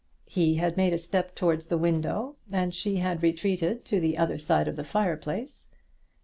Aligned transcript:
He 0.25 0.55
had 0.55 0.77
made 0.77 0.95
a 0.95 0.97
step 0.97 1.35
towards 1.35 1.67
the 1.67 1.77
window, 1.77 2.35
and 2.51 2.73
she 2.73 2.95
had 2.95 3.21
retreated 3.21 3.85
to 3.85 3.99
the 3.99 4.17
other 4.17 4.39
side 4.39 4.67
of 4.67 4.75
the 4.75 4.83
fire 4.83 5.15
place. 5.15 5.67